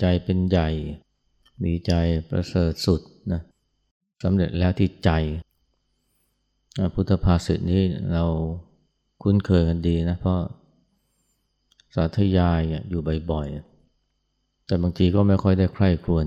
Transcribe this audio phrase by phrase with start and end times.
[0.00, 0.68] ใจเป็นใหญ่
[1.64, 1.92] มีใจ
[2.30, 3.00] ประเสริฐสุด
[3.32, 3.40] นะ
[4.22, 5.10] สำเร็จแล้วที่ใจ
[6.94, 8.24] พุทธภาษิตนี้เรา
[9.22, 10.40] คุ้นเคยกันดีนะ เพราะ
[11.94, 16.26] สาธยายอยู่บ่อยๆ แต่บางทีก็ไม่ค่อยได้ใคร่ควร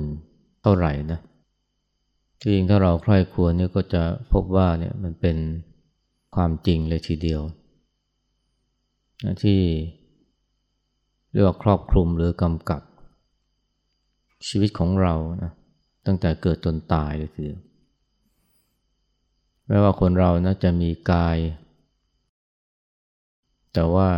[0.61, 1.19] เท่าไหร่นะ
[2.39, 5.37] ที่จริงถ้าเราใคร่ควรเนี่ยก็จะพบว่าเนี่ยมันเป็น
[6.35, 7.41] ความจริงเลยทีเดียว
[9.43, 9.59] ที่
[11.31, 12.81] เรียกว่าครอบคลุมหรือกำกับ
[14.47, 15.51] ชีวิตของเรานะ
[16.05, 17.59] ตั้งแต่เกิดจนตายเลยทีเดียว
[19.67, 21.37] แม้ว่าคนเรานะจะมีกาย
[23.73, 24.09] แต่ว่า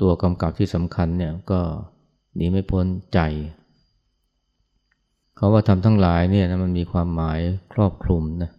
[0.00, 1.60] ตัวกำกับที่สำคัญเนี่ยก็
[2.34, 3.20] หนีไม่พ้นใจ
[5.36, 7.40] เขาว่าทำทั้งหลายเนี่ยนะมันมีความหมาย
[7.72, 8.50] ครอบคลุมนะ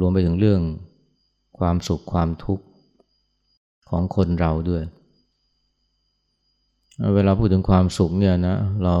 [0.00, 0.60] รวมไปถึงเรื่อง
[1.58, 2.64] ความสุขความทุกข์
[3.90, 4.82] ของคนเราด้วย
[7.14, 8.96] เวลาพูดถึงความสุขเนี่ยนะเรา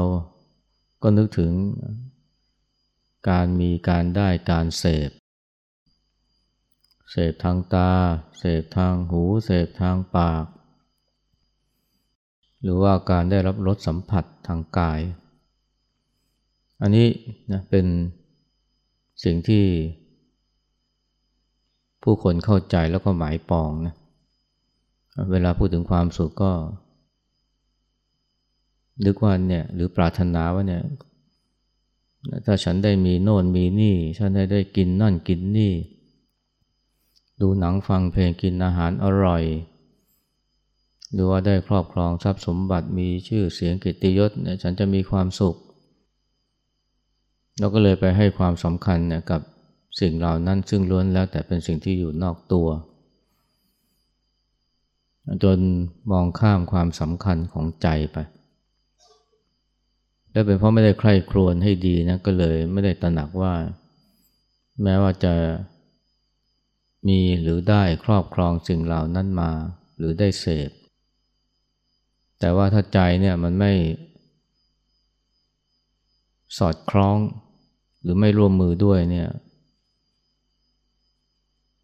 [1.02, 1.52] ก็นึกถึง
[3.30, 5.10] การมีการได้การเสพ
[7.10, 7.90] เสพทางตา
[8.38, 10.44] เสพทางหู เสพทางปาก
[12.62, 15.00] หรือว่าการได้รับรสสัมผัสทางกาย
[16.82, 17.08] อันนี้
[17.52, 17.86] นะเป็น
[19.24, 19.64] สิ่งที่
[22.02, 23.94] ผู้คนเข้าใจแล้วก็หมายปองนะ
[25.30, 26.52] เวลาพูดถึงความสุขก็
[29.04, 30.82] นึกว่าเนี่ยหรือปรารถนาว่าเนี่ย
[32.46, 35.74] ถ้าฉันได้มีโน่นมีนี่ ฉันได้ได้กินนั่นกินนี่
[37.40, 39.44] ดูหนังฟังเพลงกินอาหารอร่อย
[41.12, 45.56] หรือว่าได้ครอบครองทรัพย์สมบัติมีชื่อเสียงกิตติยศเนี่ยฉันจะมีความสุข
[47.58, 49.40] เราก็เลยไปให้ความสำคัญเนี่ยกับ
[50.00, 52.68] สิ่งเหล่านั้นซึ่งล้วนแล้วแต่เป็นสิ่งที่อยู่นอกตัว
[55.44, 55.58] จน
[56.10, 58.16] มองข้ามความสำคัญของใจไป
[60.32, 63.54] และเป็นเพราะไม่ได้ใคร่ครวญให้ดีนะก็เลยไม่ได้ตระหนักว่า
[64.82, 65.34] แม้ว่าจะ
[67.08, 69.50] มีหรือได้ครอบครองสิ่งเหล่านั้นมา
[69.98, 70.70] หรือได้เสพ
[72.40, 73.72] แต่ว่าถ้าใจเนี่ยมันไม่
[76.58, 77.16] สอดคล้อง
[78.02, 79.28] หรือไม่ร่วมมือด้วยเนี่ย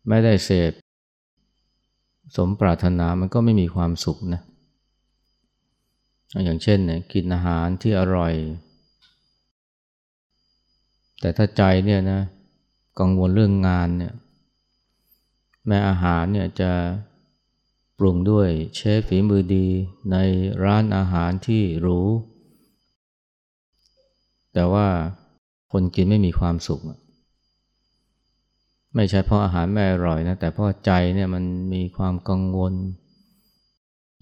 [0.09, 0.73] ไม่ได้เสพ
[2.37, 4.43] สมปรารถนามันก็ไม่มีความสุขนะ
[6.45, 8.35] อย่างเช่นเนี่ยกินอาหารที่อร่อย
[11.21, 12.21] แต่ถ้าใจเนี่ยนะ
[13.01, 14.15] กังวลเรื่องงานเนี่ย
[15.67, 16.71] แม้อาหารเนี่ยจะ
[17.99, 19.67] ปรุงด้วยเชฟฝีมือดี
[20.13, 20.17] ใน
[20.65, 22.01] ร้านอาหารที่หรู
[24.55, 24.87] แต่ว่า
[25.73, 26.81] คนกินไม่มีความสุข
[28.95, 32.75] ไม่ใช่เพราะอาหารไม่อร่อยนะแต่เพราะใจเนี่ยมันมีความกังวล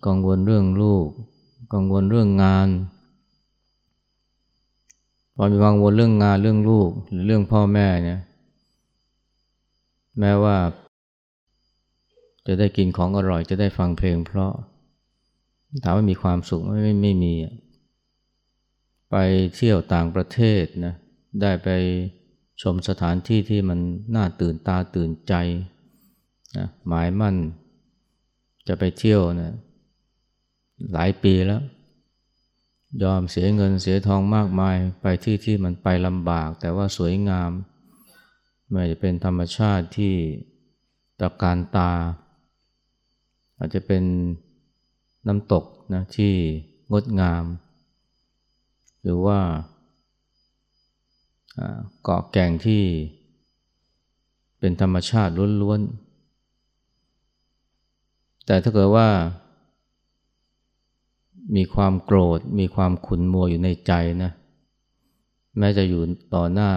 [0.06, 1.08] กังวลเรื่องลูก
[1.72, 2.68] กังวลเรื่องงาน
[5.34, 8.20] พอมีกังวลเรื่องงานเรื่องลูกหรือเรื่องพ่อแม่เนี่ย
[10.18, 10.56] แม้ว่า
[12.46, 14.52] จะได้กินของอร่อยจะได้ฟังเพลง เพราะ
[15.82, 17.34] ถามว่ามีความสุขไม่ไม่ไม่มี
[19.10, 19.16] ไป
[19.54, 20.94] เที่ยวต่างประเทศนะ
[21.42, 21.68] ได้ไป
[22.62, 23.78] ชมสถานที่ที่มัน
[24.16, 25.34] น่าตื่นตาตื่นใจ
[26.56, 27.36] นะหมายมั่น
[28.68, 29.52] จะไปเที่ยวนะ
[30.92, 31.62] หลายปีแล้ว
[33.02, 37.50] ยอมเสียเงินเสียทองมากมายไปที่ที่มันไปลำบาก แต่ว่าสวยงาม
[38.70, 40.14] ไม่ว่าจะเป็นธรรมชาติที่
[41.20, 41.92] ตะการตา
[43.58, 44.04] อาจจะเป็น
[45.28, 46.32] น้ำตกนะที่
[46.92, 47.44] งดงาม
[49.02, 49.38] หรือว่า
[52.02, 52.82] เกาะแก่งที่
[54.58, 55.32] เป็นธรรมชาติ
[55.62, 59.08] ล้วนๆแต่ถ้าเกิดว่า
[61.56, 63.92] มีความโกรธ มีความขุนมัวอยู่ในใจ
[64.22, 64.30] นะ
[65.58, 66.02] แม้จะอยู่
[66.34, 66.70] ต่อหน้า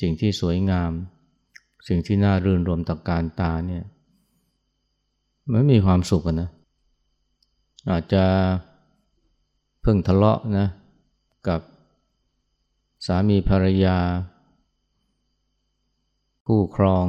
[0.00, 0.90] สิ่งที่สวยงาม
[1.88, 3.84] สิ่งที่น่ารื่นรมต่อการตาเนี่ย
[5.50, 6.50] ไม่มีความสุขนะ
[7.90, 8.24] อาจจะ
[9.82, 10.66] เพิ่งทะเลาะนะ
[11.48, 11.60] กับ
[13.06, 13.98] สามีภรรยา
[16.46, 17.06] คู่ครอง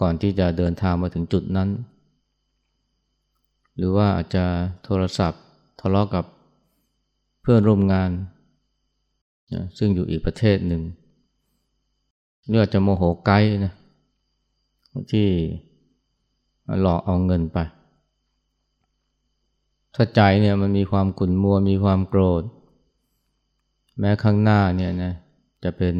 [0.00, 1.68] ก่อนที่จะเดินทางมาถึงจุดนั้น
[3.76, 4.44] หรือว่าอาจจะ
[4.84, 5.42] โทรศัพท์
[5.80, 6.24] ทะเลาะกับ
[7.40, 8.10] เพื่อนร่วมงาน
[9.78, 10.82] ซึ่งอยู่อีกประเทศหนึ่ง
[12.46, 13.72] หรืออาจจะโมโหไกด์นะ
[15.12, 15.26] ที่
[16.82, 17.58] หลอกเอาเงินไป
[19.94, 22.42] ถ้าใจเนี่ยมันมีความขุ่นมัวมีความโกรธ
[23.98, 25.12] แม้ข้างหน้าเนี่ยนะ
[25.64, 25.96] จะเป็น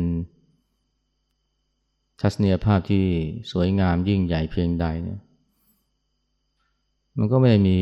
[2.21, 3.05] ทัศนียภาพที่
[3.53, 5.21] สวยงามยิ่งใหญ่เพียงใดเนี่ย
[7.17, 7.79] มันก็ไม่ได้มี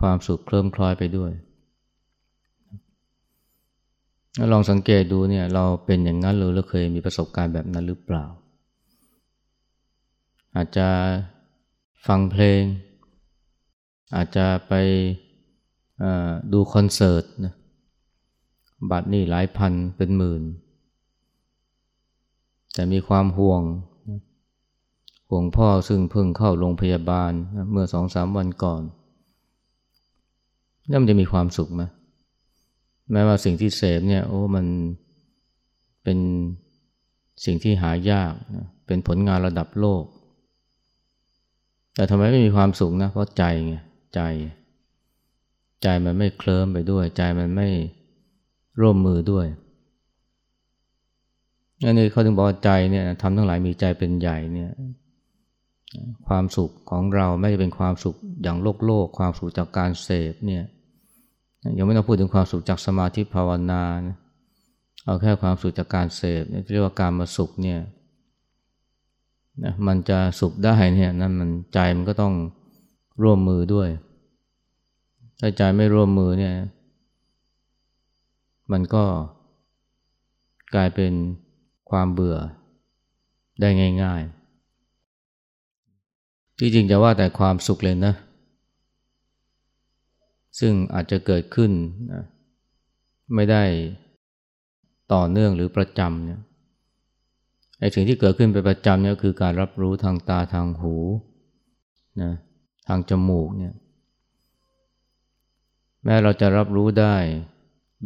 [0.00, 1.32] ความสุขเคลิ้มคล้อยไปด้วย
[4.52, 8.24] ลองสังเกตดูเนี่ยเราเป็นอย่างนั้นหรือเราเคยมีประสบการณ์แบบนั้นหรือเปล่า
[10.56, 10.88] อาจจะ
[12.06, 12.62] ฟังเพลง
[14.16, 14.72] อาจจะไป
[16.52, 17.54] ดูคอนเสิร์ตนะ
[18.90, 20.42] บัตรนี่หลายพันเป็นหมื่น
[22.74, 23.62] แต่มีความห่วง
[25.30, 27.32] ห่วงพ่อซึ่งเพิ่งเข้าโรงพยาบาล
[27.70, 28.82] เมื่อสองสามวันก่อน
[30.90, 31.82] นี่มันจะมีความสุขไหม
[33.12, 34.66] แม้ว่าสิ่งที่เสพเนี่ยโอ้มัน
[36.04, 36.18] เป็น
[37.44, 40.04] สิ่งที่หายากนะเป็นผลงานระดับโลก
[41.94, 43.74] แต่ทำไมไม่มีความสุขนะเพราะใจไง
[44.14, 44.20] ใจ
[45.82, 47.68] ใจมันไม่เคลิ้มไปด้วย ใจมันไม่
[48.80, 49.46] ร่วมมือด้วย
[51.84, 54.70] อันนี้เขาถึงบอกใจเนี่ยทำทั้งหลายมีใจเป็นใหญ่เนี่ย
[56.28, 60.64] ความสุขของเราไม่ได้เป็นความสุขอย่างโลกโลก ความสุขจากการเสพเนี่ย
[61.78, 64.16] ยังไม่ต้องพูดถึงความสุขจากสมาธิภาวนานะ
[65.04, 66.42] เอาแค่ความสุขจากการเสพ
[66.72, 67.80] เรียกว่าการมาสุขเนี่ย
[69.64, 72.34] นะมันจะสุขได้เนี่ยนั่นมันใจมันก็ต้อง
[73.22, 73.88] ร่วมมือด้วย
[75.40, 76.54] ถ้าใจไม่ร่วมมือเนี่ย
[78.72, 79.04] มันก็
[80.74, 81.12] กลายเป็น
[81.90, 82.38] ความเบื่อ
[83.60, 83.68] ได้
[84.02, 84.30] ง่าย ๆ
[86.58, 88.14] ที่จริงจะว่าแต่ความสุขเลยนะ
[90.58, 91.70] ซึ่งอาจจะเกิดขึ้น
[92.12, 92.22] นะ
[93.34, 93.62] ไม่ได้
[95.12, 96.40] ต่อเนื่องหรือประจำเนี่ย
[97.80, 100.96] ไอ้สิ่งที่เกิดขึ้นเป็นประจำเนี่ยคือการรับรู้ทางตาทางหู
[102.22, 102.32] นะ
[102.88, 103.74] ทางจมูกเนี่ย
[106.04, 107.16] แม้เราจะรับรู้ได้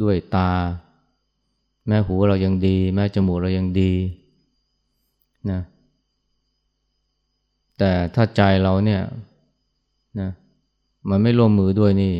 [0.01, 0.51] ด้วยตา
[1.87, 3.93] แม้หูเรายังดี แม้จมูกเรายังดี
[5.51, 5.61] นะ
[7.79, 9.01] แต่ถ้าใจเราเนี่ย
[10.19, 10.29] นะ
[11.09, 12.13] มันไม่ร่วมมือด้วยนี่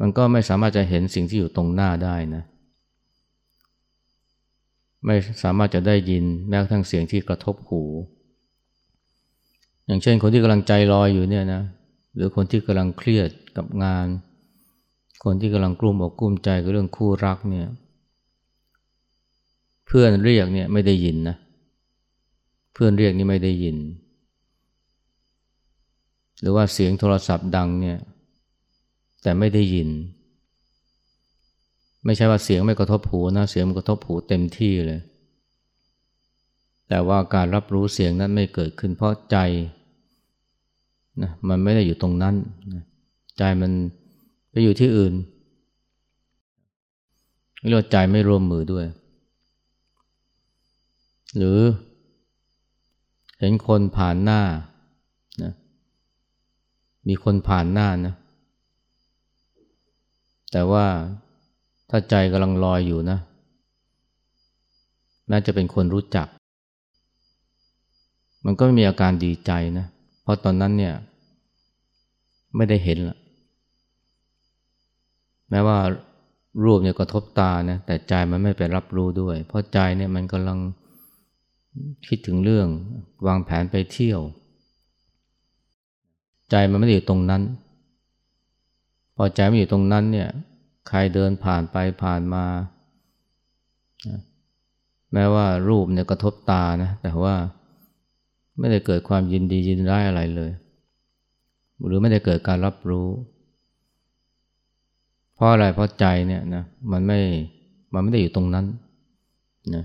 [0.00, 2.42] มันก็ไม่สามารถจะเห็นสิ่งที่อยู่ตรงหน้าได้นะ
[5.04, 7.82] ไม่สามารถจะได้ยินแม้กระทั่งเสียงที่กระทบหู
[9.86, 11.62] อย่างเช่นคนที่กำลังใจลอยอยู่เนี่ยนะ
[12.14, 14.06] หรือคนที่กำลังเครียดกับงาน
[15.24, 17.66] คนที่กำลังกลุ้มอกกลุ้มใจกับเรื่องคู่รักเนี่ย
[19.86, 21.36] เพื่อนเรียกเนี่ยไม่ได้ยินนะ
[22.74, 23.76] เพื่อนเรียกนี่ไม่ได้ยิน
[26.40, 27.98] หรือว่าเสียงโทรศัพท์ดังเนี่ย
[29.26, 29.88] แต่ไม่ได้ยิน
[32.04, 35.00] ไม่ใช่ว่าเสียงไม่กระทบหูนะ เสียงมันกระทบหูเต็มที่เลย
[36.88, 39.36] แต่ว่าการรับรู้เสียงนั้นไม่เกิดขึ้นเพราะใจ
[41.22, 42.34] นะมันไม่ได้อยู่ตรงนั้น
[42.74, 42.82] นะ
[43.38, 43.72] ใจมัน
[44.50, 45.14] ไปอยู่ที่อื่น
[47.68, 48.86] เรียกใจไม่รวมมือด้วย
[51.36, 51.58] หรือ
[53.38, 54.40] เห็นคนผ่านหน้า
[55.42, 55.52] นะ
[57.08, 58.14] มีคนผ่านหน้านะ
[60.56, 60.86] แต่ว่า
[61.90, 63.18] ถ้าใจกำลังลอยอยู่นะ
[65.28, 66.26] แม้จะเป็นคนรู้จัก
[68.44, 69.86] มันก็ไม่มีอาการดีใจนะ
[70.22, 70.94] เพราะตอนนั้นเนี่ย
[72.56, 73.18] ไม่ได้เห็นละ
[75.50, 75.78] แม้ว่า
[76.64, 80.58] รูปเนี่ยกระทบตานะแต่ใจมันไม่ไปรับรู้ด้วย เพราะใจเนี่ยมันกำลัง
[82.06, 82.68] คิดถึงเรื่อง
[83.26, 84.20] วางแผนไปเที่ยว
[86.50, 87.42] ใจมันไม่ได้อยู่ตรงนั้น
[89.16, 90.30] พอใจไม่อยู่ตรงนั้นเนี่ย
[90.88, 92.44] ใครเดินผ่านไปผ่านมา
[95.12, 97.34] แม้ว่ารูปเนี่ยกระทบตานะ แต่ว่า
[98.58, 100.50] ไม่ได้เกิดความยินดียินร้ายอะไรเลย
[101.86, 103.08] หรือไม่ได้เกิดการรับรู้
[105.34, 107.18] เพราะอะไรเพราะใจเนี่ยนะมันไม่
[107.92, 108.66] มันไม่ได้อยู่ตรงนั้น
[109.74, 109.84] นะ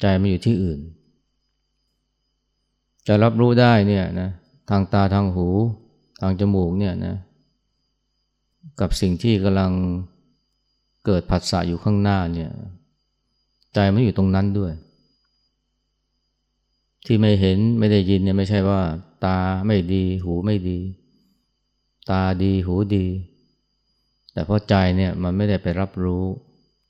[0.00, 0.80] ใจมันอยู่ที่อื่น
[3.06, 4.28] จะรับรู้ได้เนี่ยนะ
[4.70, 5.48] ทางตาทางหู
[6.20, 7.14] ทางจมูกเนี่ยนะ
[8.80, 9.72] กับสิ่งที่กำลัง
[11.06, 12.50] เกิดผัสสะอยู่ข้างหน้าเนี่ย
[13.74, 14.72] ใจมันอยู่ตรงนั้นด้วย
[17.06, 18.80] ที่ไม่เห็นไม่ได้ยินเนี่ยไม่ใช่ว่า
[19.24, 20.78] ตาไม่ดีหูไม่ดี
[22.10, 23.06] ตาดีหูดี
[24.32, 26.24] แต่เพราะใจเนี่ยมันไม่ได้ไปรับรู้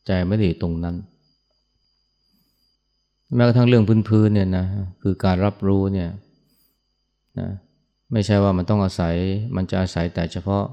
[0.07, 0.97] ใจไม่ได้อยู่ตรงนั้น
[3.35, 4.67] แม้กระทั่งเรื่องพื้นๆเนี่ยนะ
[5.03, 6.11] คือการรับรู้เนี่ย
[7.39, 7.49] นะ
[8.13, 9.15] ไม่ใช่ว่ามันต้องอาศัย
[9.57, 10.65] มันจะอาศัยแต่เฉพาะ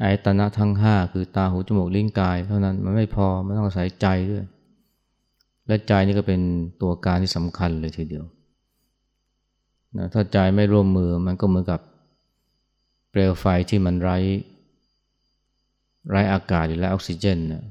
[0.00, 4.44] อายตนะทั้งห้าคือตาหูจมูกลิ้นกาย เท่านั้นมันไม่พอมันต้องอาศัยใจด้วย
[5.66, 6.40] และใจนี่ก็เป็น
[6.82, 8.24] ตัวการที่สำคัญเลยทีเดียว
[9.96, 11.80] นะถ้าใจไม่ร่วมมือมันก็เหมือนกับ
[13.10, 14.16] เปลวไฟที่มันไร้
[16.10, 17.64] ไร้อากาศหรือไร้ออกซิเจนนะ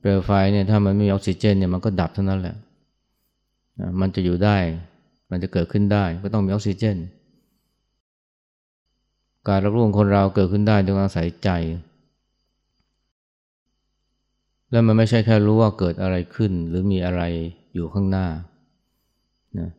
[0.00, 2.56] เปลวไฟเนี่ยถ้ามันไม่มีออกซิเจนเนี่ยมันก็ดับเท่านั้นแหละ
[4.00, 4.56] มันจะอยู่ได้
[5.30, 6.96] มันจะเกิดขึ้นได้ ก็ต้องมีออกซิเจน
[9.50, 11.50] การรับรู้ของคนเราเกิดขึ้นได้ด้วยอาศัยใจ
[14.70, 17.22] แล้วมันไม่ใช่แค่รู้ว่าเกิดอะไรขึ้น หรือมีอะไร
[17.74, 18.26] อยู่ข้างหน้า
[19.58, 19.70] นะ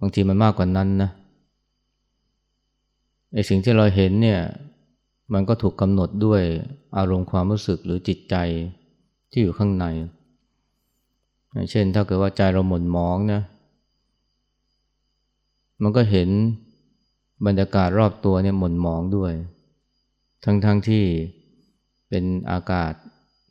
[0.00, 1.10] บางทีมันมากกว่านั้นนะ
[3.32, 4.40] ไอสิ่งที่เราเห็นเนี่ย
[5.32, 6.42] มันก็ถูกกำหนดด้วย
[6.96, 8.36] อารมณ์ความรู้สึกหรือจิตใจ
[9.30, 9.86] ที่อยู่ข้างใน
[11.70, 13.42] เช่นถ้าเกิดว่าใจเราหม่นหมองนะ
[15.82, 16.28] มันก็เห็น
[17.46, 19.32] บรรยากาศรอบตัวเนี่ยหม่นหมองด้วย
[20.44, 21.04] ทั้งๆทที่
[22.08, 22.92] เป็นอากาศ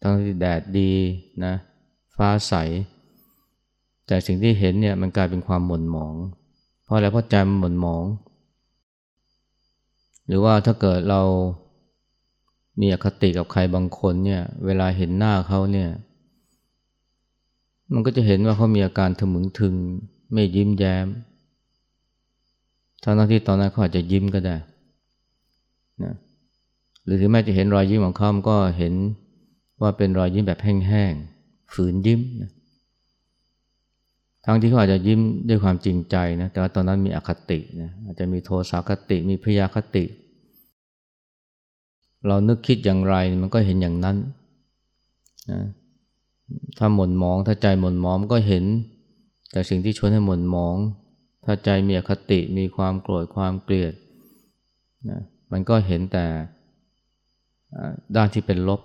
[0.01, 0.91] ทั้งที่แดดดี
[1.45, 1.53] นะ
[2.15, 2.53] ฟ้าใส
[4.07, 6.15] แต่สิ่งที่เห็นเนี่ยมันกลายเป็นความหม่นหมอง
[6.83, 8.03] เพราะอะไรเพราะใจมันหม่นหมอง
[10.27, 11.21] หรือว่าถ้าเกิดเรา
[12.79, 15.89] มีอคติกับใครบางคนเนี่ย เวลาเห็นหน้าเขาเนี่ย
[17.93, 19.75] มันก็จะเห็นว่าเขามีอาการถมึงถึง
[20.33, 21.07] ไม่ยิ้มแย้ม
[23.03, 24.55] ทั้งที่ตอนนั้นเขาอาจจะยิ้มก็ได้
[26.03, 26.13] นะ
[27.03, 28.93] หรือถึงแม้จะเห็นรอยยิ้มของเขาก็เห็น
[29.81, 32.51] ว่าเป็นรอยยิ้มแบบแห้งๆ ฝืนยิ้มนะ
[34.45, 40.05] ทั้งที่เขาอาจจะยิ้มด้วยความจริงใจนะ แต่ว่าตอนนั้นมีอคตินะ อาจจะมีโทสะคติ มีพยาคติ
[42.27, 44.17] เรานึกคิดอย่างไรมันก็เห็นอย่างนั้น
[45.51, 45.61] นะ
[46.77, 48.63] ถ้าหม่นมอง ถ้าใจหม่นมองก็เห็น
[49.51, 50.75] แต่สิ่งที่ชวนให้หม่นมอง
[51.45, 53.93] ถ้าใจมีอคติมีความโกรธความเกลียด
[55.09, 55.19] นะ
[55.51, 56.25] มันก็เห็นแต่
[58.15, 58.81] ด้านที่เป็นลบ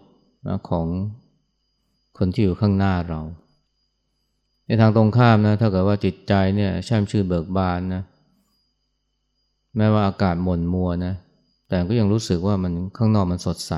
[0.48, 0.86] นะของ
[2.18, 3.20] คนที่อยู่ข้างหน้าเรา
[4.66, 8.02] ในทางตรงข้ามนะถ้าเกิดว่าจิตใจเนี่ยแช่มชื่นเบิกบานนะ
[9.76, 11.14] แม้ว่าอากาศหม่นมัวนะ
[11.68, 13.72] แต่ก็ยังรู้สึกว่ามันข้างนอกมันสดใส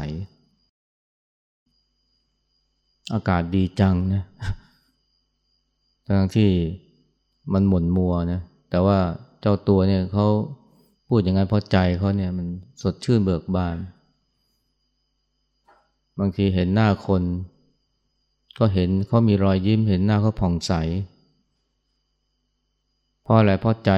[3.15, 4.23] อากาศดีจังนะ
[6.07, 6.51] ทั้งที่
[7.53, 8.99] มันหม่นมัวนะ แต่ว่า
[9.41, 10.27] เจ้าตัวเนี่ยเขา
[11.09, 12.47] พูดอย่างนั้นเพราะใจเขาเนี่ยมัน
[12.83, 13.77] สดชื่นเบิกบาน
[16.19, 17.23] บางทีเห็นหน้าคน
[18.59, 20.73] ก็เห็นเขามีรอยยิ้มเห็นหน้าเขาผ่องใส
[23.23, 23.93] เพราะอะไรเพราะใจ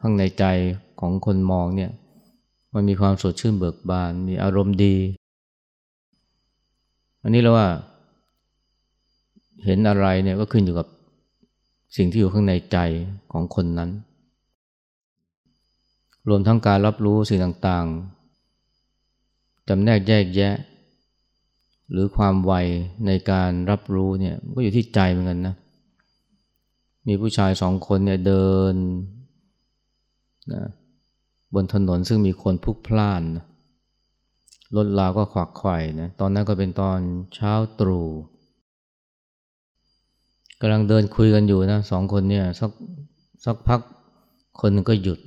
[0.00, 0.44] ข้างในใจ
[1.00, 1.90] ของคนมองเนี่ย
[2.74, 4.96] มันมีความสดชื่นเบิกบาน มีอารมณ์ดี
[7.22, 7.68] อันนี้เราว่า
[9.64, 10.86] เห็นอะไรเนี่ยก็ขึ้นอยู่กับ
[11.96, 12.78] สิ่งที่อยู่ข้างในใจ
[13.32, 13.90] ของคนนั้น
[16.28, 20.54] รวมทั้งการรับรู้สิ่งต่างๆจำแนกแยกแยะ
[21.90, 22.52] หรือความไว
[23.06, 25.54] ในการรับรู้เนี่ยก็อยู่ที่ใจเหมือนกันนะ
[27.08, 28.74] มีผู้ชายสองคนเนี่ยเดิน
[30.52, 30.62] นะ
[31.54, 33.44] บนถนนซึ่งมีคนพลุกพล่านนะ
[34.76, 36.98] รถลาก็ขวักไขว่นะ ตอนนั้นก็เป็นตอน
[37.34, 38.08] เช้าตรู่
[40.60, 42.70] กำลังเดินคุยกันอยู่นะสองคนเนี่ยสัก
[43.44, 43.80] สักพัก
[44.60, 45.18] คนนึงก็หยุด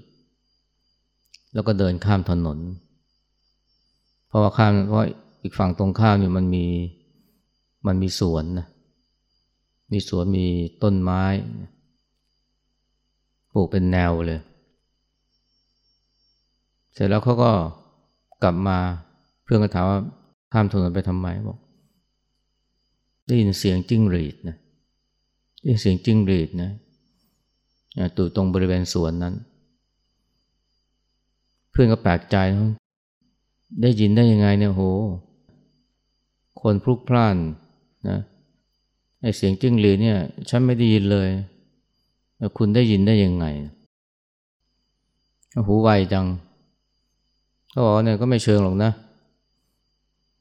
[1.54, 2.58] แล้วก็เดินข้ามถนน
[4.28, 5.08] เพราะว่าข้ามเพราะ
[5.44, 6.66] อีกฝั่งตรงข้ามเนี่ยมันมี
[7.88, 8.68] มันมีสวนนะ
[9.92, 10.46] มีสวนมี
[10.84, 11.24] ต้นไม้
[13.54, 14.40] ปลูกเป็นแนวเลย
[16.94, 17.52] เสร็จแล้วเขาก็
[18.44, 18.78] กลับมา
[19.44, 20.00] เพื่อนก็ถามว่า
[20.54, 21.60] ข้ามถนนไปทำไมบอก
[23.26, 24.58] ได้ยินเสียงจิ้งหรีดนะ
[25.64, 26.72] ได้เสียงจิ้งหรีดนะ
[28.18, 29.34] ตู่ตรงบริเวณสวนนั้น
[31.72, 32.38] เพื่อนก็แปลกใจ
[33.82, 34.84] ได้ยินได้ยังไงเนี่ยโห
[36.62, 37.38] คนพลุกพล่าน
[38.10, 38.20] นะ
[39.22, 40.18] ไอเสียงจิ้งหรีดเนี่ย
[40.50, 41.30] ฉันไม่ได้ยินเลย
[42.38, 43.46] แล้วคุณได้ยินได้ยังไง
[45.68, 46.26] หูไวจัง
[47.72, 48.92] เขาบอกเนี่ยก็ไม่เชิงหรอกนะ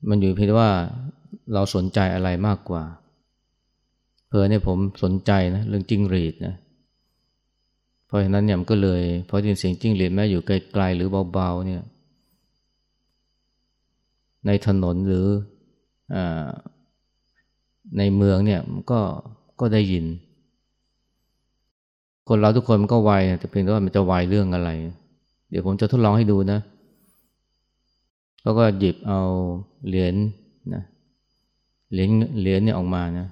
[0.09, 0.71] มันอยู่เพียงว่า
[1.53, 2.83] เราสนใจอะไรมากกว่า
[4.31, 6.55] เพอเนี่ยผมสนใจนะเรื่องจิ้งหรีดนะ
[8.07, 11.83] เพราะฉะนั้นเนี่ยมันก็เลยพอได้ยินเสียงจิ้งหรีดแม้อยู่ไกลๆหรือเบาๆเนี่ย
[14.47, 15.27] ในถนนหรือ
[16.15, 16.17] อ
[17.99, 19.01] ในเมืองเนี่ยมันก็
[19.61, 20.05] ก็ได้ยิน
[22.29, 24.71] คนเราทุกคนมันก็ไวแต่เพียงแต่ว่ามันจะไวเรื่องอะไร
[25.51, 26.61] เดี๋ยวผมจะทดลองให้ดูนะ
[28.43, 29.21] เขาก็หยิบเอา
[29.89, 30.15] เหรียญ
[30.75, 30.83] นะ
[31.93, 32.09] เหรียญ
[32.41, 33.27] เหรียญเนี่ยออกมานะ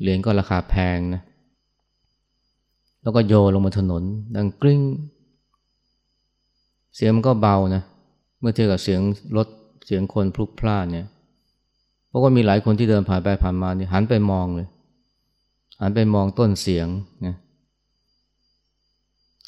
[0.00, 1.22] เหรียญก็ราคาแพงนะ
[3.02, 4.02] แล้วก็โยลงบนถนน
[4.36, 4.80] ดังกริ้ง
[6.96, 7.82] เสียงมันก็เบานะ
[8.40, 9.00] เมื่อเทียบกับเสียง
[9.36, 9.48] รถ
[9.86, 11.06] เสียงคนพลุกพล่านเนี่ย
[12.08, 14.68] เพราะว่ามีหลายคนที่เดินผ่านไปผ่านมาเนี่ยหันไปมองเลย
[15.80, 16.86] หันไปมองต้นเสียง
[17.26, 17.34] นะ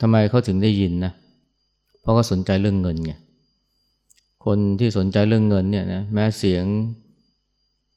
[0.00, 1.12] ทำไมเขาถึงได้ยินนะ
[2.00, 3.12] เพราะเขาสนใจเรื่องเงินไง
[4.44, 6.64] คนที่สนใจเรื่องเงินเนี่ยนะ แม้เสียง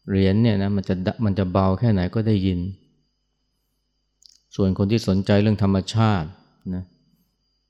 [0.10, 0.96] เหรียญเนี่ยนะมันจะ
[1.26, 2.60] มันจะเบาแค่ไหนก็ได้ยิน
[4.56, 6.30] ส่วนคนที่สนใจเรื่องธรรมชาติ
[6.76, 6.84] นะ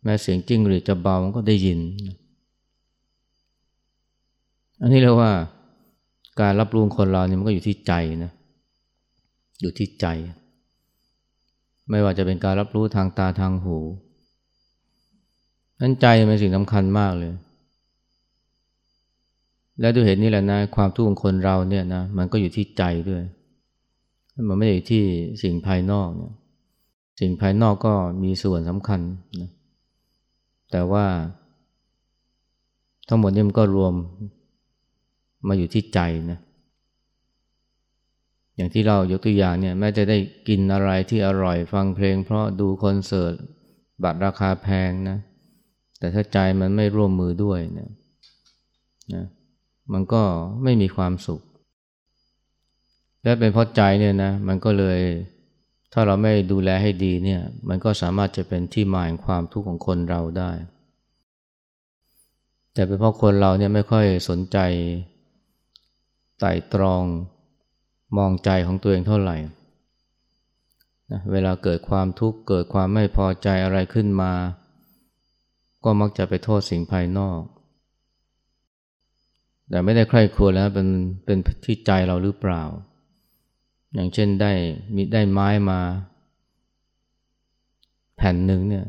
[0.04, 1.80] แม้เสียงจิ้งหรีดจะเบามันก็ได้ยิน
[4.82, 5.32] อันนี้เรียกว่า
[6.42, 8.32] การรับรู้คนเราเนี่ยมันก็อยู่ที่ใจนะ
[9.62, 10.06] อยู่ที่ใจ
[11.90, 13.78] ไม่ว่าจะเป็นการรับรู้ทางตาทางหู
[15.82, 17.32] นั้นใจเป็นสิ่งสำคัญมากเลย
[19.80, 23.22] และด้วยเหตุนี้แหละนะความทุกข์ของคนเราเนี่ยนะมันก็อยู่ที่ใจด้วย
[24.48, 25.04] มันไม่ได้อยู่ที่
[25.44, 26.34] สิ่งภายนอกเนี่ย
[27.20, 29.02] สิ่งภายนอกก็มีส่วนสำคัญ
[29.42, 29.50] นะ
[30.72, 31.06] แต่ว่า
[33.08, 33.94] ทั้งหมดนี้มันก็รวม
[35.48, 36.00] มาอยู่ที่ใจ
[36.32, 36.40] นะ
[38.56, 40.18] อย่างที่เรายกตัวอย่างเนี่ยแม้จะได้
[40.48, 43.34] กินอะไรที่อร่อยฟังเพลง เพราะดูคอนเสิร์ต
[44.04, 45.18] บัตรราคาแพงนะ
[46.00, 47.90] แต่ถ้าใจมันไม่ร่วมมือด้วยเนี่ย
[49.14, 49.26] นะ
[49.94, 50.24] มันก็
[50.64, 51.42] ไม่มีความสุข
[53.24, 55.00] และเป็นเพราะใจเนี่ยนะมันก็เลย
[55.94, 60.52] ถ้าเราไม่ดูแลให้ดีเนี่ย มันก็สามารถจะเป็นที่มาแห่งความทุกข์ของคนเราได้
[62.74, 64.58] แต่เป็นเพราะคนเราเนี่ยไม่ค่อยสนใจ
[66.40, 67.04] ไต่ตรอง
[68.18, 69.38] มองใจของตัวเองเท่าไหร่
[71.12, 74.32] นะเวลาเกิดความทุกข์เกิดความไม่พอใจอะไรขึ้นมา
[75.84, 77.40] ก็มักจะไปโทษสิ่งภายนอก
[79.70, 80.88] แต่ไม่ได้ใคร่ครวญแล้วเป็น
[81.26, 82.64] เป็นที่ใจเราหรือเปล่า
[83.94, 84.52] อย่างเช่นได้
[84.96, 85.80] มีได้ไม้มา
[88.16, 88.86] แผ่นหนึ่งเนี่ย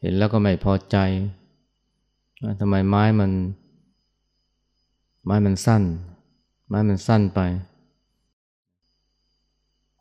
[0.00, 0.96] เห็นแล้วก็ไม่พอใจ
[2.60, 3.30] ทำไมไม้มัน
[5.24, 5.82] ไม้มันสั้น
[6.68, 7.40] ไม้มันสั้นไป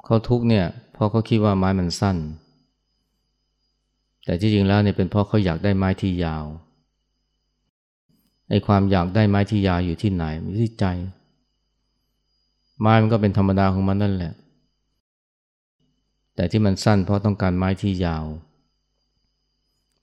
[0.04, 2.18] เขาทุกเนี่ยเพราะเขาคิดว่าไม้มันสั้น
[4.26, 6.46] แต่ที่จริงแล้วเนี่ยเป็นเพราะเขาอยากได้ไม้ที่ยาว
[8.54, 10.86] ไอ้ความอยากได้ไม้ที่ยาวอยู่ที่ไหนอยู่ที่ใจ
[12.80, 14.34] ไม้มันก็เป็นธรรมดาของมันนั่นแหละ
[16.36, 18.26] แต่ที่มันสั้นเพราะต้องการไม้ที่ยาว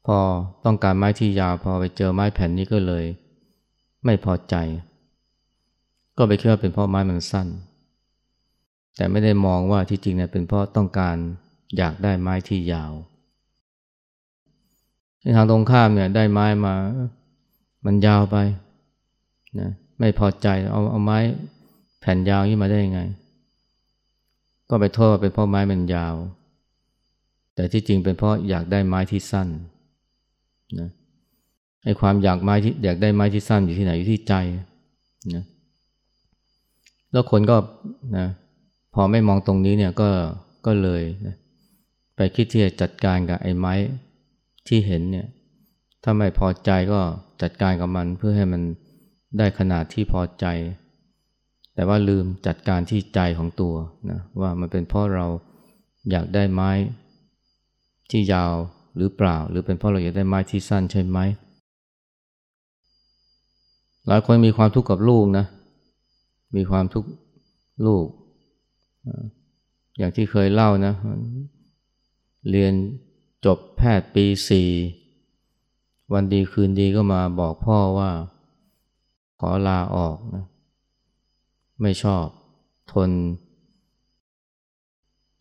[0.06, 0.18] พอ
[0.64, 3.04] ต้องการไม้ที่ยาว พอไปเจอไม้แผ่นนี้ก็เลย
[4.04, 4.54] ไม่พอใจ
[6.16, 7.48] ก็ไปคิดว่าเป็นเพราะไม้มันสั้น
[8.96, 11.16] แต่ไม่ได้มองว่าที่จริงเนี่ยเป็นเพราะต้องการ
[11.76, 12.92] อยากได้ไม้ที่ยาว
[15.20, 16.74] ในทางตรงข้ามเนี่ยได้ไม้มา
[17.86, 18.36] มันยาวไป
[19.58, 21.18] นะไม่พอใจเอาเอาไม้
[22.00, 23.00] แผ่นยาวนี้มาได้ยังไง
[24.68, 26.14] ก็ไปโทษว่าเป็นเพราะไม้มันยาว
[27.54, 29.48] แต่ที่จริงเป็นเพราะอยากได้ไม้ที่สั้น
[30.78, 30.88] นะ
[31.84, 34.34] ไอ้ความอยากไม้ที่อยากได้ไม้ที่สั้นอยู่ที่ไหนอยู่ที่ใจ
[35.34, 35.44] นะ
[37.12, 37.56] แล้วคนก็
[38.18, 38.26] นะ
[38.94, 40.08] พอไม่มองตรงนี้เนี่ยก็
[40.66, 41.36] ก็เลยนะ
[42.16, 43.72] ไปคิดที่จะจัดการกับไอ้ไม้
[44.68, 45.26] ที่เห็นเนี่ย
[46.02, 47.00] ถ้าไม่พอใจก็
[47.42, 48.62] จัดการกับมันเพื่อให้มัน
[49.38, 50.46] ได้ขนาดที่พอใจ
[51.74, 53.74] แต่ว่าลืมจัดการที่ใจของตัว
[54.10, 55.26] นะว่ามันเป็นเพราะเรา
[56.10, 56.70] อยากได้ไม้
[58.10, 58.54] ที่ยาว
[58.96, 61.18] หรือเปล่า หรือเป็นเพราะเราอยากได้ไม้ที่สั้นใช่ไหม
[64.06, 65.46] หลายคนมีความทุกข์กับลูกนะ
[66.56, 67.08] มีความทุกข์
[67.86, 68.06] ลูก
[69.98, 70.94] อย่างที่เคยเล่านะ
[72.50, 72.72] เรียน
[73.44, 74.68] จบแพทย์ปีสี่
[76.12, 78.10] วันดีคืนดีก็มาบอกพ่อว่า
[79.40, 80.44] ขอลาออกนะ
[81.80, 82.26] ไม่ชอบ
[82.92, 83.10] ทน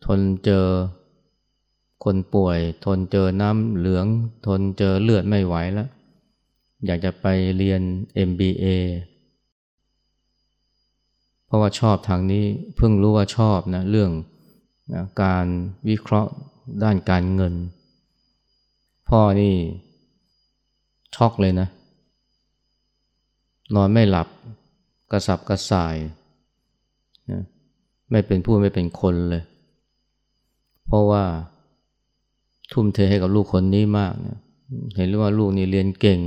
[0.04, 0.66] ทนเจอ
[2.04, 4.06] คนป่วย ทนเจอน้ำเหลือง
[4.46, 5.88] ทนเจอเลือดไม่ไหวแล้ว
[6.86, 7.82] อยากจะไปเรียน
[8.28, 8.64] MBA
[11.46, 12.44] เพราะว่าชอบทางนี้
[12.76, 14.10] เพิ่งรู้ว่าชอบนะเรื่อง
[14.92, 15.46] นะการ
[15.88, 16.32] วิเคราะห์
[16.82, 17.54] ด้านการเงิน
[19.08, 19.54] พ่อนี่
[21.14, 21.68] ช็อกเลยนะ
[23.74, 24.28] นอนไม่หลับ
[25.10, 25.96] กระสับกระส่าย
[27.30, 27.42] นะ
[28.10, 29.42] ไม่เป็นผู้ไม่เป็นคนเลย
[30.86, 31.24] เพราะว่า
[32.72, 34.38] ทุ่มเทให้กับลูกคนนี้มากนะ
[34.96, 36.20] เห็นว่าลูกนี่เรียนเก่ง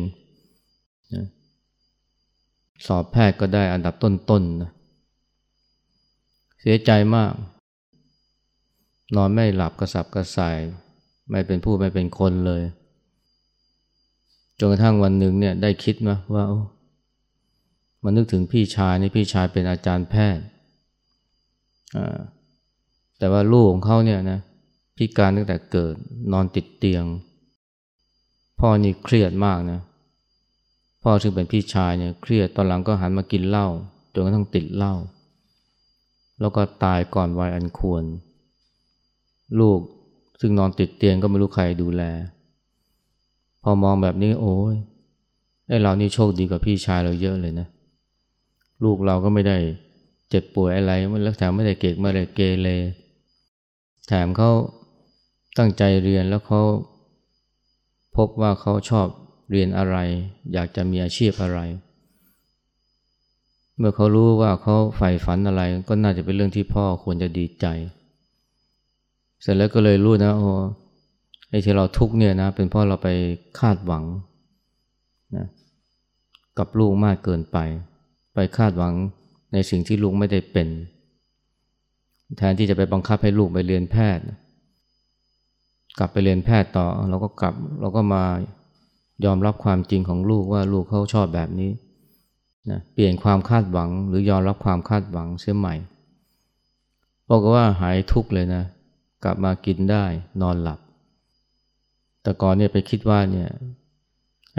[1.14, 1.26] นะ
[2.86, 4.72] สอบแพทย์ก็ได้อันดับต้นๆนนะ
[6.60, 7.34] เสียใจมาก
[9.16, 10.58] นอนไม่หลับกระสับกระส่าย
[11.32, 12.62] ไม่เป็นผู้ไม่เป็นคนเลย
[14.60, 16.46] จนกระทั่งวันหนึ่งเนี่ยได้คิดมาว่า
[18.04, 20.44] มันนึกถึงพี่ชายนี่พี่ชายเป็นอาจารย์แพทย์
[23.18, 24.40] แต่ว่าลูกของเขาเนี่ยนะ
[24.98, 25.96] พิการตั้งแต่เกิด
[26.32, 27.04] นอนติดเตียง
[28.60, 29.80] พ่อนี่เครียดมากนะ
[31.04, 33.68] พ่อซึ่งเป็นพี่ชายเนี่ยเครียดตอนหลังก็หันมากินเหล้า
[34.14, 34.94] จนกระทั่งติดเหล้า
[36.40, 38.04] แล้วก็ตายก่อนวัยอันควร
[39.60, 39.80] ลูก
[40.42, 42.04] ซึ่งนอนติดเตียงก็ไม่รู้ใครดูแล
[43.64, 44.76] พอมองแบบนี้โอ้ย
[45.68, 47.68] ไอ้เรานี่โชคดีกว่าพี่ชายเราเยอะเลยนะ
[48.84, 49.58] ลูกเราก็ไม่ได้
[50.30, 52.70] เจ็บป่วยอะไรมันแล้วแถมไม่ได้เกกไม่ได้เกเร
[54.08, 54.52] แถมเขา
[55.58, 56.62] ตั้งใจเรียนแล้วเขา
[58.16, 59.08] พบว่าเขาชอบ
[59.52, 59.98] เรียนอะไร
[60.54, 61.60] อยากจะมีอาชีพอะไร
[63.78, 67.66] เมื่อเขารู้ว่าเขาใฝ่ฝันอะไรก็น่าจะเป็นเรื่องที่พ่อควรจะดีใจ
[69.42, 70.52] เสร็จแล้วก็เลยรู้นะโอ้
[71.54, 73.10] ไอ้ที่เราทุกเนี่ยนะเป็นเพราะเราไป
[73.60, 74.04] คาดหวัง
[75.36, 75.48] นะ
[76.58, 77.58] กับลูกมากเกินไป
[78.34, 78.94] ไปคาดหวัง
[79.54, 80.68] ในสิ่งที่ลูกไม่ได้เป็น
[82.38, 84.24] แทนที่จะไปบังคับให้ลูกไปเรียนแพทย์
[86.00, 88.24] กลับไปเรียนแพทย์ต่อเราก็กลับเราก็มา
[89.26, 91.72] ยอมรับความจริงของลูกว่าลูกเขาชอบแบบนี้
[92.70, 95.76] นะเปลี่ยนความคาดหวังหรือยอมรับความคาดหวังเสียใหม่
[97.30, 98.64] บอกว่าหายทุกข์เลยนะ
[99.24, 100.06] กลับมากินได้
[100.42, 100.80] นอนหลับ
[102.24, 103.50] แต่ก่อนเนี่ยไปคิดว่าเนี่ย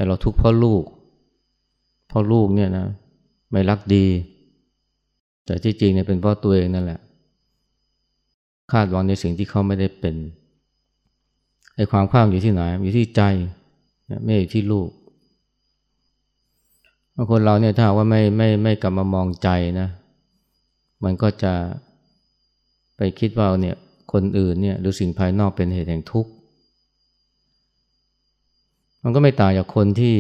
[0.07, 0.85] เราทุกข์เพราะลูก
[2.09, 2.87] เพราะลูกเนี่ยนะ
[3.51, 4.07] ไม่รักดี
[5.47, 7.01] แต่ที่จริงเนี่ยเป็นเพราะตัวเองนั่นแหละ
[8.73, 10.15] คาดหวังในสิ่งที่เขาไม่ได้เป็น
[11.77, 13.23] ไอ้ความคาดอยู่ที่ไหน อยู่ที่ใจ
[14.25, 14.89] ไม่อยู่ที่ลูก
[17.15, 19.49] บางคนเราเนี่ยถ้าว่าไม่ไม่ไม่กลับมามองใจ
[19.81, 19.89] นะ
[21.05, 21.53] มันก็จะ
[22.97, 23.77] ไปคิดว่าเนี่ย
[24.13, 26.31] คนอื่นเนี่ยหรือสิ่งภายนอกเป็นเหตุแห่งทุกข์
[29.07, 30.17] มันก็ไม่ต่างจากคนที่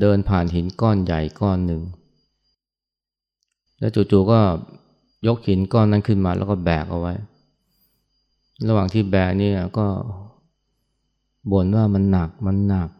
[0.00, 1.82] เดินผ่านหินก้อนใหญ่ก้อนหนึ่ง
[3.78, 4.40] แล้วจู่ๆก็
[5.26, 7.14] ยกหินก้อนนั้นขึ้นมาแล้วก็แบกเอาไว้
[8.68, 9.86] ระหว่างที่แบกนี่ก็
[11.52, 12.90] บ่นว่ามันหนักมันหนัก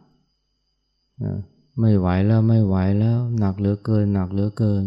[1.23, 1.37] นะ
[1.79, 4.83] ไม่ไหวแล้วไม่ไหวแล้วหนักเหลือเกิน หนักเหลือเกิน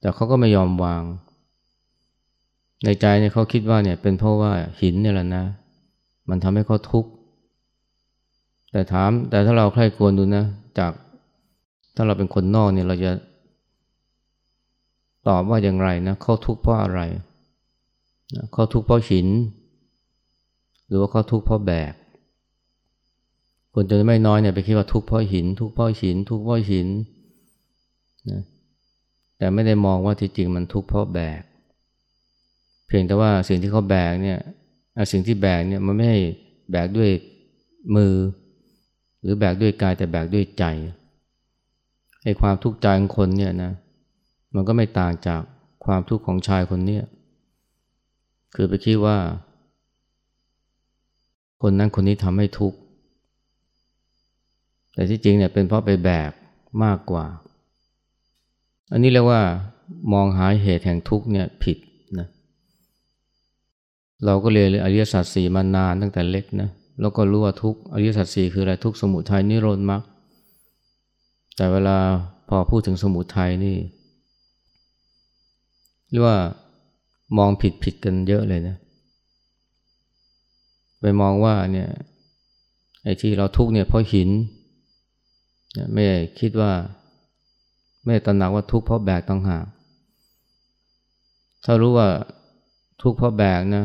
[0.00, 1.02] แต่เขาก็ไม่ยอมวาง
[2.84, 5.44] ในใจเนี่ยเขาคิดว่าเนี่ยเป็นเพราะว่าหินเนี่ยแหละนะ
[6.30, 7.10] มันทำให้เขาทุกข์
[8.72, 10.44] แต่ถามแต่ถ้าเราใคร่ควรดูนะ
[10.78, 10.92] จาก
[11.94, 13.12] ถ้าเราเป็นคนนอกเนี่ยเราจะ
[15.28, 17.00] ตอบว่าอย่างไรนะเขาทุกข์เพราะอะไร
[18.52, 19.28] เขาทุกข์เพราะหิน
[20.86, 21.94] หรือว่าเขาทุกข์เพราะแบก
[23.74, 26.88] คนจนไม่น้อยเนี่ยไปคิดว่าทุกข์เพราะหิน ทุกข์เพราะหิน ทุกข์เพราะหิน
[28.30, 28.42] นะ
[29.38, 31.42] แต่ไม่ได้มองว่าที่จริงมันทุกข์เพราะแบก
[32.86, 34.38] เพียงแต่ว่าสิ่งที่เขาแบกเนี่ย
[35.12, 36.20] สิ่งที่แบกเนี่ยมันไม่ให้
[36.70, 37.10] แบกด้วย
[37.96, 38.14] มือ
[39.22, 40.64] หรือแบกด้วยกายแต่แบกด้วยใจ
[42.24, 43.72] ไอ้ความทุกข์ใจของคนเนี่ยนะ
[44.54, 45.42] มันก็ไม่ต่างจาก
[45.84, 47.04] ความทุกข์ของชายคนเนี้ย
[48.54, 49.18] คือไปคิดว่า
[51.62, 52.78] คนนั้นคนนี้ทำให้ทุกข์
[54.94, 56.30] แต่ที่จริงเนี่ยเป็นเพราะไปแบก
[56.84, 57.26] มากกว่า
[58.92, 59.42] อันนี้เรียกว่า
[60.12, 61.76] มองหาเหตุแห่งทุกข์เนี่ยผิด
[64.24, 66.68] เราก็เรียนอริยสัจสี่มานานตั้งแต่เล็กนะ
[67.00, 70.02] แล้วก็รู้ว่าทุกอริยสัจสี่คืออะไรทุกสมุทัยนิโรธมรรค
[71.56, 71.96] แต่เวลา
[72.48, 73.76] พอพูดถึงสมุทัยนี่
[76.10, 76.36] เรียกว่า
[77.38, 78.76] มองผิดผิดกันเยอะเลยนะ
[81.00, 81.88] ไปมองว่าเนี่ย
[83.04, 84.28] ไอ้ที่เราทุกเนี่ยเพราะหิน
[85.92, 86.04] ไม่
[86.38, 86.72] คิดว่า
[88.04, 89.64] ไม่ตระหนักว่าทุกเพราะแบกต่างหาก
[91.64, 92.08] ถ้ารู้ว่า
[93.02, 93.84] ทุกเพราะแบกนะ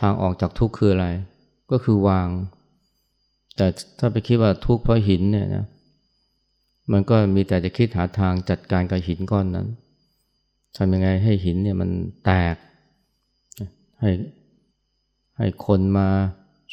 [0.00, 1.06] ทางออกจากทุกข์คืออะไร
[1.70, 2.28] ก็คือวาง
[3.56, 3.66] แต่
[3.98, 5.66] ถ้าไปคิดว่าทุกข์เพราะหินเนี่ยนะ
[6.92, 9.66] มันก็มีแต่จะคิดหาทางจัดการกับหินก้อนนั้น
[10.76, 11.90] ทำยังไงให้หินเนี่ยมัน
[12.24, 12.56] แตก
[14.00, 14.10] ให้
[15.38, 16.08] ให้คนมา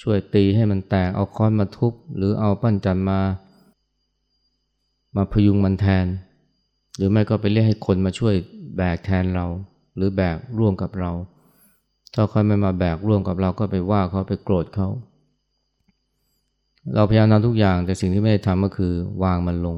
[0.02, 3.20] ช่วยตีให้มันแตกเอาค้อนมาทุบ หรือเอาปั้นจันมา
[5.16, 6.06] มาพยุงมันแทน
[6.98, 8.36] หรือไม่ก็ไปเรียกให้คนมาช่วย
[8.78, 9.46] แบกแทนเรา
[9.96, 11.12] หรือแบกร่วมกับเรา
[12.16, 14.88] ถ้าเขาไม่มาแบกร่วมกับเราก็ไปว่าเขาไปโกรธเขา
[16.96, 19.78] เราพยายามทำทุกอย่างแต่สิ่งที่ไม่ได้ทำก็คือวางมันลง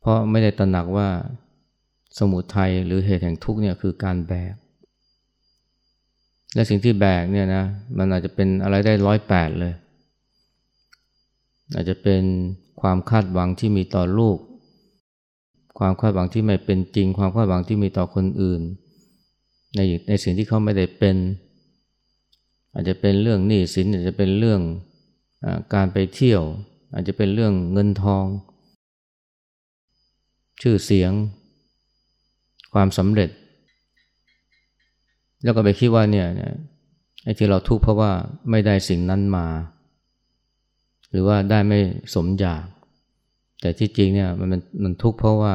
[0.00, 1.08] เพราะไม่ได้ตระหนักว่า
[2.18, 4.54] สมุทัยหรือเหตุแห่งทุกข์เนี่ยคือการแบก
[6.54, 7.64] และสิ่งที่แบกเนี่ยนะ
[7.98, 9.74] มันอาจจะเป็นอะไรได้ร้อยแปดเลย
[11.74, 12.22] อาจจะเป็น
[12.80, 14.38] ความคาดหวังที่มีต่อลูก
[15.78, 18.60] ความคาดหวังที่ไม่เป็นจริง ความคาดหวังที่มีต่อคนอื่น
[19.76, 21.16] ในในสิ่งที่เขาไม่ได้เป็น
[22.74, 24.60] อาจจะเป็นเรื่องหนี้สินอาจจะเป็นเรื่อง
[25.44, 26.42] อการไปเที่ยว
[26.94, 28.24] อาจจะเป็นเรื่องเงินทอง
[30.62, 31.12] ชื่อเสียง
[32.72, 33.30] ความสำเร็จ
[35.42, 36.26] แล้วก็ไปคิดว่าเนี่ย
[37.24, 38.12] ไอ้ที่เราทุกข์เพราะว่า
[38.50, 39.46] ไม่ได้สิ่งนั้นมา
[41.10, 41.78] หรือว่าได้ไม่
[42.14, 42.64] สมอยาก
[43.60, 45.54] แต่ที่จริงเนี่ยมันมันทุกข์เพราะว่า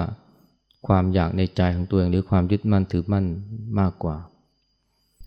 [0.88, 3.26] ความอยากในใจของตัวเองหรือความยึดมั่นถือมั่น
[3.80, 4.18] มากกว่า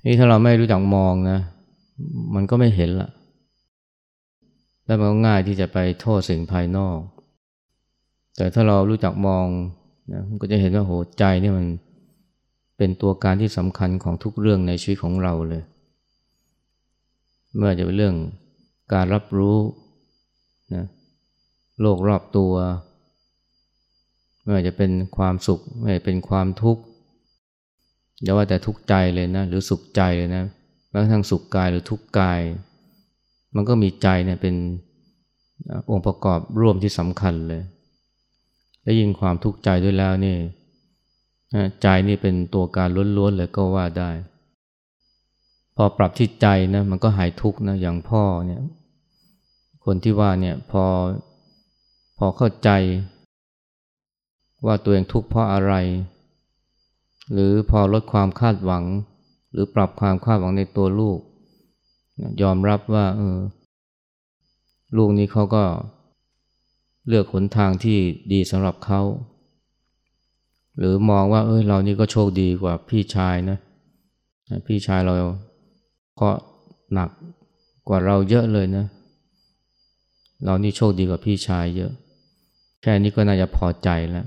[0.05, 1.38] นี่ถ้าเราไม่รู้จักมองนะ
[2.35, 3.11] มันก็ไม่เห็นละ
[4.87, 6.99] แล้วมันก็ง่ายที่จะไปโทษสิ่งภายนอก
[8.37, 9.47] แต่ถ้าเรารู้จักมอง
[10.12, 11.66] นะก็จะเห็นว่าโหใจนี่มัน
[12.77, 15.62] เป็นตัวการที่สำคัญของทุกเรื่องในชีวิตของเราเลย
[17.55, 18.14] ไม่ว่าจะเป็นเรื่อง
[18.94, 19.59] การรับรู้
[20.75, 20.85] นะ
[21.81, 22.53] โลกรอบตัว
[24.49, 26.83] ไม่ว่าจะเป็นความสุขไม่ว่าเป็นความทุกข์
[28.23, 30.45] อย่าว่าแต่ทุกข์ใจเลยนะ หรือสุขใจเลยนะ
[30.91, 32.41] แม้กระทั่งสุขกายหรือทุกข์กาย
[33.55, 34.55] มันก็มีใจเนี่ยเป็น
[35.91, 37.63] องค์ประกอบร่วมที่สำคัญเลย
[38.83, 40.37] และยิ่งความทุกข์ใจด้วยแล้วนี่
[41.83, 44.11] ใจนี่เป็นตัวการล้วนๆเลยก็ว่าได้
[45.77, 48.63] พอปรับที่ใจนะมันก็หายทุกข์นะอย่างพ่อเนี่ย
[49.85, 50.85] คนที่ว่าเนี่ยพอ
[52.19, 52.71] พอเข้าใจ
[54.66, 55.75] ว่าตัวเองทุกข์เพราะอะไร
[57.33, 58.85] หรือพอลดความคาดหวัง
[59.53, 61.18] หรือปรับความคาดหวังในตัวลูก
[62.42, 63.38] ยอมรับว่าเออ
[64.97, 65.64] ลูกนี้เขาก็
[67.09, 67.99] เลือกหนทางที่
[68.33, 69.03] ดีสำหรับเขา
[70.79, 73.59] หรือมองว่าเออเรานี่ก็โชคดีกว่าพี่ชายนะ
[74.66, 75.14] พี่ชายเรา
[76.21, 76.31] ก็
[76.94, 77.11] หนัก
[77.88, 78.85] กว่าเราเยอะเลยนะ
[80.44, 81.92] เรานี่โชคดีกว่าพี่ชายเยอะ
[82.83, 84.27] แค่นี้ก็น่าจะพอใจแล้ว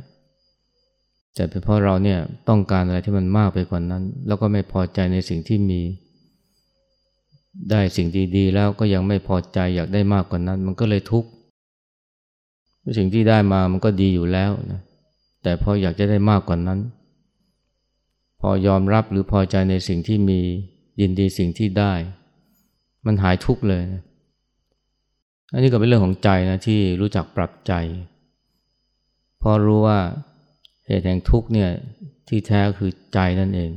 [1.36, 5.82] แต่เป็นเพราะเราเนี่ยต้องการอะไรที่มันมากไปกว่านั้น แล้วก็ไม่พอใจในสิ่งที่มี
[7.70, 11.30] ได้สิ่งดีๆ แล้วก็ยังไม่พอใจอยากได้มากกว่านั้น มันก็เลยทุกข์
[12.98, 14.82] สิ่งที่ได้มามันก็ดีอยู่แล้วนะ
[15.44, 16.80] แต่พออยากจะได้มากกว่านั้น
[18.39, 20.39] พอยอมรับหรือพอใจในสิ่งที่มี
[21.02, 21.94] ยินดีสิ่งที่ได้
[23.06, 24.04] มันหายทุกข์เลยนะ
[25.54, 27.74] อันนี้ก็เป็นเรื่องของใจนะที่รู้จักปรับใจ
[29.41, 30.00] พอรู้ว่า
[30.91, 31.69] เหตุแห่งทุกข์เนี่ย
[32.27, 33.71] ที่แท้คือใจนั่นเอง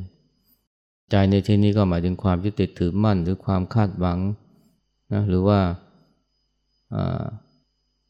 [1.10, 4.18] ใจในที่นี้ก็หมายถึงความยึดติดถือมั่น หรือความคาดหวัง
[5.12, 5.60] นะหรือว่า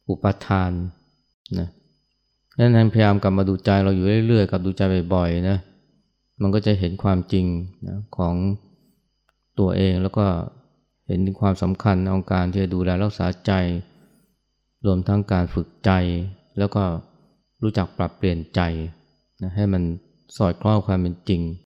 [0.08, 0.72] อุปทาน
[1.58, 1.68] นะ
[2.58, 4.82] นั้นพยายามกลับมาดูใจเราอยู่เรื่อยๆกับดูใจ
[5.14, 5.58] บ่อยๆนะ
[6.42, 7.46] มันก็จะเห็นความจริง
[7.88, 8.34] นะของ
[9.58, 10.26] ตัวเองแล้วก็
[11.06, 13.52] เห็นความสำคัญของการที่จะดูแลรักษาใจ
[14.86, 15.90] รวมทั้งการฝึกใจ
[16.58, 16.84] แล้วก็
[17.62, 18.60] รู้จักปรับเปลี่ยนใจ
[19.42, 19.82] นะให้มัน
[20.36, 21.42] สอดคล้องความเป็นจริง